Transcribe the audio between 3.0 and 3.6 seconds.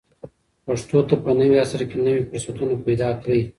کړئ.